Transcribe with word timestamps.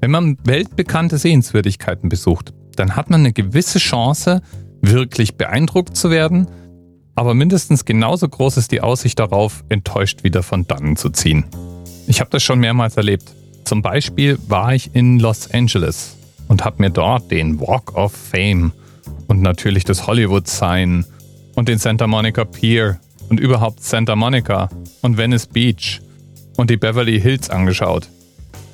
Wenn 0.00 0.10
man 0.10 0.36
weltbekannte 0.44 1.18
Sehenswürdigkeiten 1.18 2.08
besucht, 2.08 2.52
dann 2.76 2.94
hat 2.94 3.10
man 3.10 3.20
eine 3.20 3.32
gewisse 3.32 3.78
Chance, 3.78 4.42
wirklich 4.80 5.36
beeindruckt 5.36 5.96
zu 5.96 6.10
werden, 6.10 6.46
aber 7.16 7.34
mindestens 7.34 7.84
genauso 7.84 8.28
groß 8.28 8.58
ist 8.58 8.70
die 8.70 8.80
Aussicht 8.80 9.18
darauf, 9.18 9.64
enttäuscht 9.68 10.22
wieder 10.22 10.44
von 10.44 10.68
dannen 10.68 10.94
zu 10.94 11.10
ziehen. 11.10 11.46
Ich 12.06 12.20
habe 12.20 12.30
das 12.30 12.44
schon 12.44 12.60
mehrmals 12.60 12.96
erlebt. 12.96 13.34
Zum 13.64 13.82
Beispiel 13.82 14.38
war 14.46 14.72
ich 14.72 14.94
in 14.94 15.18
Los 15.18 15.50
Angeles 15.52 16.16
und 16.46 16.64
habe 16.64 16.76
mir 16.80 16.90
dort 16.90 17.30
den 17.32 17.60
Walk 17.60 17.96
of 17.96 18.12
Fame 18.12 18.72
und 19.26 19.42
natürlich 19.42 19.84
das 19.84 20.06
Hollywood 20.06 20.46
Sign 20.46 21.04
und 21.56 21.68
den 21.68 21.78
Santa 21.78 22.06
Monica 22.06 22.44
Pier 22.44 23.00
und 23.28 23.40
überhaupt 23.40 23.82
Santa 23.82 24.14
Monica 24.14 24.68
und 25.02 25.18
Venice 25.18 25.48
Beach 25.48 26.00
und 26.56 26.70
die 26.70 26.76
Beverly 26.76 27.20
Hills 27.20 27.50
angeschaut. 27.50 28.08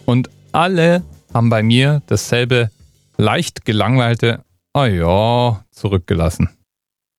Und 0.04 0.29
alle 0.52 1.02
haben 1.34 1.50
bei 1.50 1.62
mir 1.62 2.02
dasselbe 2.06 2.70
leicht 3.16 3.64
gelangweilte 3.64 4.44
Oh 4.76 4.84
ja 4.84 5.64
zurückgelassen. 5.70 6.48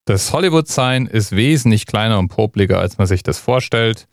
Das 0.05 0.33
Hollywood-Sign 0.33 1.07
ist 1.07 1.31
wesentlich 1.31 1.85
kleiner 1.85 2.19
und 2.19 2.27
popliger, 2.27 2.79
als 2.79 2.97
man 2.97 3.07
sich 3.07 3.23
das 3.23 3.39
vorstellt. 3.39 4.07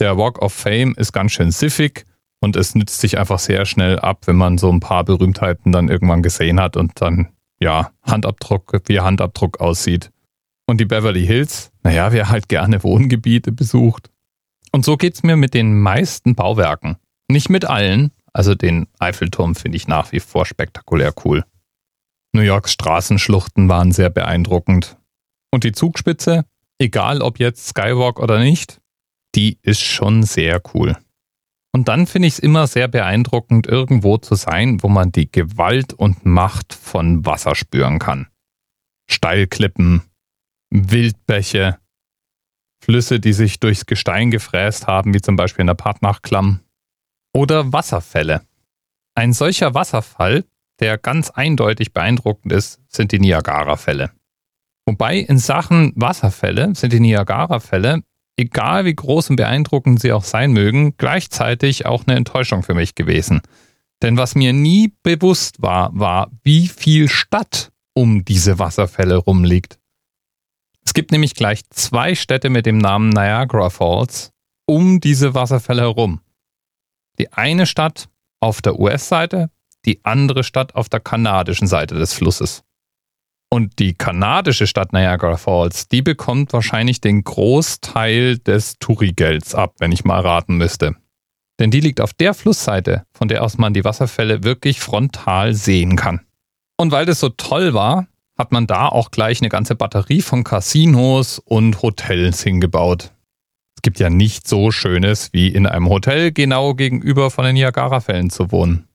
Der 0.00 0.16
Walk 0.16 0.40
of 0.40 0.52
Fame 0.52 0.94
ist 0.96 1.12
ganz 1.12 1.32
schön 1.32 1.50
siffig 1.50 2.04
und 2.40 2.56
es 2.56 2.74
nützt 2.74 3.00
sich 3.00 3.18
einfach 3.18 3.38
sehr 3.38 3.66
schnell 3.66 3.98
ab, 3.98 4.22
wenn 4.26 4.36
man 4.36 4.58
so 4.58 4.70
ein 4.70 4.80
paar 4.80 5.04
Berühmtheiten 5.04 5.72
dann 5.72 5.88
irgendwann 5.88 6.22
gesehen 6.22 6.60
hat 6.60 6.76
und 6.76 6.92
dann, 7.00 7.28
ja, 7.58 7.90
Handabdruck, 8.02 8.80
wie 8.86 9.00
Handabdruck 9.00 9.60
aussieht. 9.60 10.10
Und 10.66 10.80
die 10.80 10.86
Beverly 10.86 11.26
Hills, 11.26 11.72
naja, 11.82 12.12
wer 12.12 12.30
halt 12.30 12.48
gerne 12.48 12.82
Wohngebiete 12.82 13.52
besucht. 13.52 14.10
Und 14.72 14.84
so 14.84 14.96
geht's 14.96 15.22
mir 15.22 15.36
mit 15.36 15.52
den 15.52 15.78
meisten 15.80 16.34
Bauwerken. 16.34 16.96
Nicht 17.28 17.50
mit 17.50 17.64
allen, 17.64 18.12
also 18.34 18.54
den 18.54 18.88
Eiffelturm 18.98 19.54
finde 19.54 19.76
ich 19.76 19.88
nach 19.88 20.12
wie 20.12 20.20
vor 20.20 20.44
spektakulär 20.44 21.14
cool. 21.24 21.44
New 22.32 22.42
Yorks 22.42 22.72
Straßenschluchten 22.72 23.68
waren 23.68 23.92
sehr 23.92 24.10
beeindruckend. 24.10 24.98
Und 25.52 25.62
die 25.62 25.72
Zugspitze, 25.72 26.44
egal 26.78 27.22
ob 27.22 27.38
jetzt 27.38 27.68
Skywalk 27.68 28.18
oder 28.18 28.40
nicht, 28.40 28.80
die 29.36 29.58
ist 29.62 29.80
schon 29.80 30.24
sehr 30.24 30.60
cool. 30.74 30.96
Und 31.72 31.88
dann 31.88 32.06
finde 32.06 32.28
ich 32.28 32.34
es 32.34 32.38
immer 32.40 32.66
sehr 32.66 32.88
beeindruckend, 32.88 33.66
irgendwo 33.66 34.18
zu 34.18 34.34
sein, 34.34 34.82
wo 34.82 34.88
man 34.88 35.12
die 35.12 35.30
Gewalt 35.30 35.92
und 35.92 36.24
Macht 36.24 36.74
von 36.74 37.24
Wasser 37.24 37.54
spüren 37.54 37.98
kann. 37.98 38.28
Steilklippen, 39.08 40.02
Wildbäche, 40.70 41.78
Flüsse, 42.82 43.20
die 43.20 43.32
sich 43.32 43.60
durchs 43.60 43.86
Gestein 43.86 44.30
gefräst 44.30 44.86
haben, 44.86 45.14
wie 45.14 45.20
zum 45.20 45.36
Beispiel 45.36 45.62
in 45.62 45.68
der 45.68 45.74
Partnachklamm, 45.74 46.60
oder 47.34 47.72
Wasserfälle. 47.72 48.42
Ein 49.14 49.32
solcher 49.32 49.74
Wasserfall, 49.74 50.44
der 50.80 50.96
ganz 50.96 51.30
eindeutig 51.30 51.92
beeindruckend 51.92 52.52
ist, 52.52 52.80
sind 52.88 53.12
die 53.12 53.20
Niagara-Fälle. 53.20 54.10
Wobei 54.86 55.18
in 55.18 55.38
Sachen 55.38 55.92
Wasserfälle 55.96 56.74
sind 56.74 56.92
die 56.92 57.00
Niagara-Fälle, 57.00 58.02
egal 58.36 58.84
wie 58.84 58.94
groß 58.94 59.30
und 59.30 59.36
beeindruckend 59.36 60.00
sie 60.00 60.12
auch 60.12 60.24
sein 60.24 60.52
mögen, 60.52 60.96
gleichzeitig 60.96 61.86
auch 61.86 62.04
eine 62.06 62.16
Enttäuschung 62.16 62.62
für 62.62 62.74
mich 62.74 62.94
gewesen. 62.94 63.40
Denn 64.02 64.16
was 64.16 64.34
mir 64.34 64.52
nie 64.52 64.92
bewusst 65.02 65.62
war, 65.62 65.90
war, 65.94 66.30
wie 66.42 66.68
viel 66.68 67.08
Stadt 67.08 67.70
um 67.94 68.24
diese 68.24 68.58
Wasserfälle 68.58 69.16
rumliegt. 69.16 69.78
Es 70.84 70.92
gibt 70.92 71.12
nämlich 71.12 71.34
gleich 71.34 71.62
zwei 71.70 72.14
Städte 72.14 72.50
mit 72.50 72.66
dem 72.66 72.78
Namen 72.78 73.08
Niagara 73.08 73.70
Falls 73.70 74.32
um 74.66 75.00
diese 75.00 75.34
Wasserfälle 75.34 75.82
herum. 75.82 76.20
Die 77.18 77.32
eine 77.32 77.66
Stadt 77.66 78.08
auf 78.40 78.60
der 78.62 78.78
US-Seite, 78.78 79.50
die 79.84 80.04
andere 80.04 80.44
Stadt 80.44 80.74
auf 80.74 80.88
der 80.88 81.00
kanadischen 81.00 81.66
Seite 81.66 81.94
des 81.94 82.12
Flusses. 82.12 82.62
Und 83.50 83.78
die 83.78 83.94
kanadische 83.94 84.66
Stadt 84.66 84.92
Niagara 84.92 85.36
Falls, 85.36 85.88
die 85.88 86.02
bekommt 86.02 86.52
wahrscheinlich 86.52 87.00
den 87.00 87.22
Großteil 87.22 88.38
des 88.38 88.78
Tourigelds 88.80 89.54
ab, 89.54 89.74
wenn 89.78 89.92
ich 89.92 90.04
mal 90.04 90.20
raten 90.20 90.56
müsste. 90.56 90.96
Denn 91.60 91.70
die 91.70 91.80
liegt 91.80 92.00
auf 92.00 92.12
der 92.12 92.34
Flussseite, 92.34 93.04
von 93.12 93.28
der 93.28 93.44
aus 93.44 93.58
man 93.58 93.72
die 93.72 93.84
Wasserfälle 93.84 94.42
wirklich 94.42 94.80
frontal 94.80 95.54
sehen 95.54 95.94
kann. 95.94 96.20
Und 96.76 96.90
weil 96.90 97.06
das 97.06 97.20
so 97.20 97.28
toll 97.28 97.74
war, 97.74 98.08
hat 98.36 98.50
man 98.50 98.66
da 98.66 98.88
auch 98.88 99.12
gleich 99.12 99.40
eine 99.40 99.48
ganze 99.48 99.76
Batterie 99.76 100.20
von 100.20 100.42
Casinos 100.42 101.38
und 101.38 101.82
Hotels 101.82 102.42
hingebaut. 102.42 103.13
Gibt 103.84 104.00
ja 104.00 104.08
nicht 104.08 104.48
so 104.48 104.70
Schönes 104.70 105.30
wie 105.34 105.48
in 105.48 105.66
einem 105.66 105.90
Hotel 105.90 106.32
genau 106.32 106.72
gegenüber 106.72 107.30
von 107.30 107.44
den 107.44 107.52
Niagara-Fällen 107.52 108.30
zu 108.30 108.50
wohnen. 108.50 108.88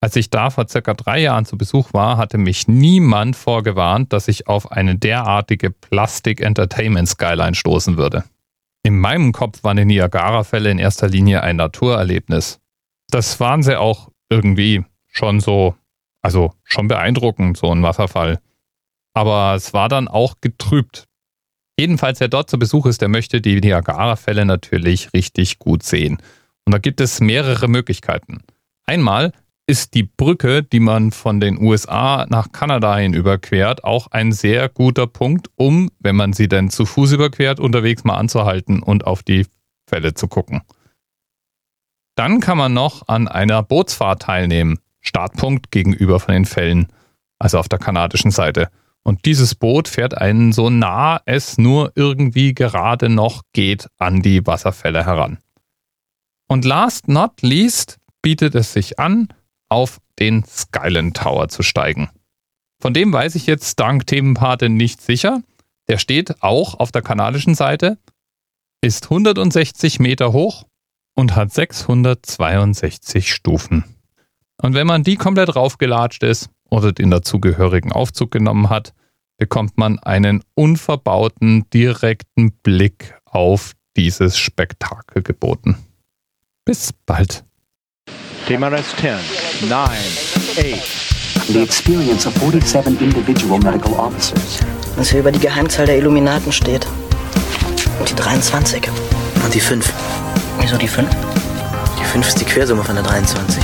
Als 0.00 0.16
ich 0.16 0.30
da 0.30 0.50
vor 0.50 0.66
circa 0.66 0.94
drei 0.94 1.20
Jahren 1.20 1.44
zu 1.44 1.56
Besuch 1.56 1.92
war, 1.92 2.16
hatte 2.16 2.36
mich 2.36 2.66
niemand 2.66 3.36
vorgewarnt, 3.36 4.12
dass 4.12 4.26
ich 4.26 4.48
auf 4.48 4.72
eine 4.72 4.96
derartige 4.96 5.70
Plastik-Entertainment-Skyline 5.70 7.54
stoßen 7.54 7.98
würde. 7.98 8.24
In 8.82 8.98
meinem 8.98 9.30
Kopf 9.30 9.62
waren 9.62 9.76
die 9.76 9.84
Niagara-Fälle 9.84 10.72
in 10.72 10.80
erster 10.80 11.08
Linie 11.08 11.44
ein 11.44 11.54
Naturerlebnis. 11.54 12.58
Das 13.10 13.38
waren 13.38 13.62
sie 13.62 13.78
auch 13.78 14.10
irgendwie 14.28 14.84
schon 15.06 15.38
so, 15.38 15.76
also 16.20 16.52
schon 16.64 16.88
beeindruckend, 16.88 17.56
so 17.58 17.70
ein 17.70 17.84
Wasserfall. 17.84 18.40
Aber 19.14 19.54
es 19.54 19.72
war 19.72 19.88
dann 19.88 20.08
auch 20.08 20.34
getrübt. 20.40 21.06
Jedenfalls, 21.78 22.20
wer 22.20 22.28
dort 22.28 22.48
zu 22.48 22.58
Besuch 22.58 22.86
ist, 22.86 23.02
der 23.02 23.08
möchte 23.08 23.40
die 23.40 23.60
Niagara-Fälle 23.60 24.46
natürlich 24.46 25.12
richtig 25.12 25.58
gut 25.58 25.82
sehen. 25.82 26.18
Und 26.64 26.72
da 26.72 26.78
gibt 26.78 27.00
es 27.00 27.20
mehrere 27.20 27.68
Möglichkeiten. 27.68 28.42
Einmal 28.86 29.32
ist 29.66 29.94
die 29.94 30.04
Brücke, 30.04 30.62
die 30.62 30.80
man 30.80 31.10
von 31.10 31.40
den 31.40 31.60
USA 31.60 32.26
nach 32.28 32.52
Kanada 32.52 32.96
hin 32.96 33.14
überquert, 33.14 33.84
auch 33.84 34.06
ein 34.08 34.32
sehr 34.32 34.68
guter 34.68 35.06
Punkt, 35.06 35.50
um, 35.56 35.90
wenn 35.98 36.16
man 36.16 36.32
sie 36.32 36.48
denn 36.48 36.70
zu 36.70 36.86
Fuß 36.86 37.12
überquert, 37.12 37.60
unterwegs 37.60 38.04
mal 38.04 38.16
anzuhalten 38.16 38.82
und 38.82 39.06
auf 39.06 39.22
die 39.22 39.46
Fälle 39.88 40.14
zu 40.14 40.28
gucken. 40.28 40.62
Dann 42.14 42.40
kann 42.40 42.56
man 42.56 42.72
noch 42.72 43.08
an 43.08 43.28
einer 43.28 43.62
Bootsfahrt 43.62 44.22
teilnehmen. 44.22 44.78
Startpunkt 45.00 45.70
gegenüber 45.70 46.20
von 46.20 46.34
den 46.34 46.46
Fällen, 46.46 46.88
also 47.38 47.58
auf 47.58 47.68
der 47.68 47.78
kanadischen 47.78 48.30
Seite. 48.30 48.70
Und 49.06 49.24
dieses 49.24 49.54
Boot 49.54 49.86
fährt 49.86 50.18
einen 50.18 50.50
so 50.50 50.68
nah 50.68 51.20
es 51.26 51.58
nur 51.58 51.92
irgendwie 51.94 52.54
gerade 52.54 53.08
noch 53.08 53.44
geht 53.52 53.88
an 53.98 54.20
die 54.20 54.44
Wasserfälle 54.44 55.06
heran. 55.06 55.38
Und 56.48 56.64
last 56.64 57.06
not 57.06 57.40
least 57.40 57.98
bietet 58.20 58.56
es 58.56 58.72
sich 58.72 58.98
an, 58.98 59.28
auf 59.68 60.00
den 60.18 60.42
Skyland 60.44 61.16
Tower 61.16 61.46
zu 61.46 61.62
steigen. 61.62 62.10
Von 62.82 62.94
dem 62.94 63.12
weiß 63.12 63.36
ich 63.36 63.46
jetzt 63.46 63.78
dank 63.78 64.08
Themenpate 64.08 64.70
nicht 64.70 65.00
sicher. 65.00 65.40
Der 65.86 65.98
steht 65.98 66.42
auch 66.42 66.74
auf 66.80 66.90
der 66.90 67.02
kanadischen 67.02 67.54
Seite, 67.54 67.98
ist 68.80 69.04
160 69.04 70.00
Meter 70.00 70.32
hoch 70.32 70.64
und 71.14 71.36
hat 71.36 71.52
662 71.52 73.32
Stufen. 73.32 73.84
Und 74.60 74.74
wenn 74.74 74.88
man 74.88 75.04
die 75.04 75.14
komplett 75.14 75.54
raufgelatscht 75.54 76.24
ist 76.24 76.50
oder 76.70 76.90
den 76.92 77.12
dazugehörigen 77.12 77.92
Aufzug 77.92 78.32
genommen 78.32 78.68
hat, 78.68 78.95
bekommt 79.38 79.76
man 79.76 79.98
einen 80.00 80.42
unverbauten, 80.54 81.68
direkten 81.70 82.52
Blick 82.62 83.14
auf 83.24 83.72
dieses 83.96 84.38
Spektakel 84.38 85.22
geboten. 85.22 85.76
Bis 86.64 86.92
bald. 86.92 87.44
TMRS 88.46 88.96
10, 88.96 89.68
9, 89.68 89.88
8. 89.88 91.06
The 91.48 91.62
experience 91.62 92.26
of 92.26 92.34
47 92.34 93.00
individual 93.00 93.58
medical 93.60 93.92
officers. 93.94 94.60
Was 94.96 95.10
hier 95.10 95.20
über 95.20 95.30
die 95.30 95.38
Geheimzahl 95.38 95.86
der 95.86 95.98
Illuminaten 95.98 96.50
steht. 96.50 96.86
Und 97.98 98.10
die 98.10 98.14
23. 98.14 98.88
Und 99.44 99.54
die 99.54 99.60
5. 99.60 99.92
Wieso 100.60 100.76
die 100.76 100.88
5? 100.88 101.08
Die 101.98 102.04
5 102.04 102.28
ist 102.28 102.40
die 102.40 102.44
Quersumme 102.44 102.82
von 102.82 102.96
der 102.96 103.04
23. 103.04 103.62